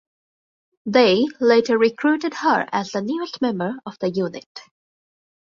[0.87, 4.61] They later recruited her as the newest member of the unit.